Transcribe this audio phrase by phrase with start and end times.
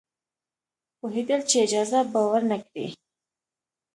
[0.99, 2.87] پوهېدل چې اجازه به ورنه کړي.